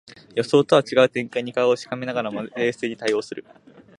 [0.35, 3.45] 予想とは違う展開に顔をしかめながらも冷静に対応する